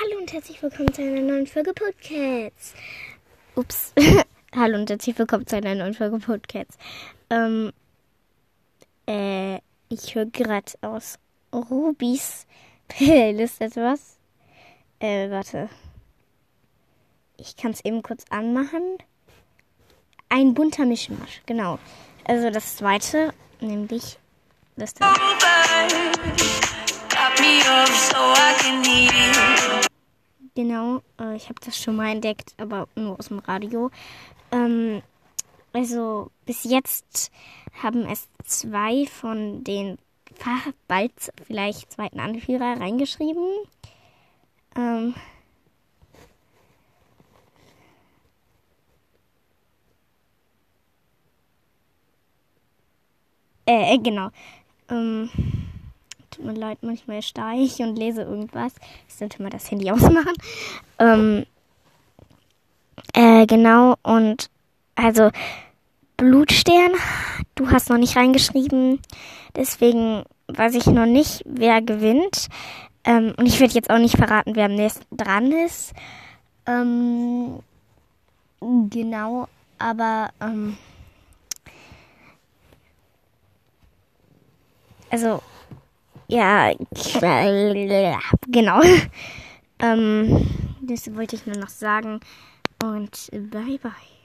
Hallo 0.00 0.18
und 0.18 0.32
herzlich 0.32 0.62
willkommen 0.62 0.90
zu 0.94 1.02
einer 1.02 1.20
neuen 1.20 1.46
Folge 1.46 1.74
Podcasts. 1.74 2.72
Ups. 3.56 3.92
Hallo 4.56 4.78
und 4.78 4.88
herzlich 4.88 5.18
willkommen 5.18 5.46
zu 5.46 5.56
einer 5.56 5.74
neuen 5.74 5.92
Folge 5.92 6.18
Podcasts. 6.18 6.78
Ähm, 7.28 7.74
äh, 9.06 9.56
ich 9.90 10.14
höre 10.14 10.24
gerade 10.24 10.72
aus 10.80 11.18
Rubis 11.52 12.46
Playlist 12.88 13.60
etwas. 13.60 14.16
Äh, 14.98 15.28
warte. 15.28 15.68
Ich 17.36 17.58
kann 17.58 17.72
es 17.72 17.84
eben 17.84 18.02
kurz 18.02 18.24
anmachen. 18.30 18.96
Ein 20.30 20.54
bunter 20.54 20.86
Mischmasch, 20.86 21.42
genau. 21.44 21.78
Also 22.24 22.48
das 22.48 22.76
zweite, 22.76 23.34
nämlich 23.60 24.18
das 24.74 24.94
da. 24.94 25.12
Genau, 30.62 31.02
äh, 31.18 31.34
ich 31.34 31.48
habe 31.48 31.58
das 31.64 31.76
schon 31.76 31.96
mal 31.96 32.12
entdeckt, 32.12 32.54
aber 32.56 32.86
nur 32.94 33.18
aus 33.18 33.26
dem 33.26 33.40
Radio. 33.40 33.90
Ähm, 34.52 35.02
also 35.72 36.30
bis 36.46 36.62
jetzt 36.62 37.32
haben 37.82 38.06
es 38.06 38.28
zwei 38.44 39.04
von 39.06 39.64
den 39.64 39.98
bald 40.86 41.12
vielleicht 41.44 41.90
zweiten 41.94 42.20
Anführer 42.20 42.80
reingeschrieben. 42.80 43.44
Ähm, 44.76 45.14
äh, 53.66 53.98
genau. 53.98 54.30
Ähm, 54.88 55.28
mir 56.44 56.54
leid, 56.54 56.78
manchmal 56.82 57.22
steige 57.22 57.62
ich 57.62 57.78
und 57.80 57.96
lese 57.96 58.22
irgendwas. 58.22 58.72
Ich 59.08 59.14
sollte 59.14 59.42
mal 59.42 59.50
das 59.50 59.70
Handy 59.70 59.90
ausmachen. 59.90 60.34
Ähm, 60.98 61.46
äh, 63.14 63.46
genau, 63.46 63.96
und 64.02 64.50
also 64.94 65.30
Blutstern, 66.16 66.92
du 67.54 67.70
hast 67.70 67.90
noch 67.90 67.98
nicht 67.98 68.16
reingeschrieben. 68.16 69.00
Deswegen 69.56 70.24
weiß 70.48 70.74
ich 70.74 70.86
noch 70.86 71.06
nicht, 71.06 71.42
wer 71.46 71.82
gewinnt. 71.82 72.48
Ähm, 73.04 73.34
und 73.36 73.46
ich 73.46 73.58
werde 73.60 73.74
jetzt 73.74 73.90
auch 73.90 73.98
nicht 73.98 74.16
verraten, 74.16 74.54
wer 74.54 74.66
am 74.66 74.74
nächsten 74.74 75.16
dran 75.16 75.50
ist. 75.50 75.92
Ähm, 76.66 77.58
genau, 78.88 79.48
aber 79.78 80.30
ähm, 80.40 80.76
also 85.10 85.42
ja, 86.32 86.72
genau. 88.48 88.80
ähm, 89.80 90.46
das 90.80 91.14
wollte 91.14 91.36
ich 91.36 91.46
nur 91.46 91.56
noch 91.56 91.68
sagen. 91.68 92.20
Und 92.82 93.30
bye 93.50 93.78
bye. 93.78 94.21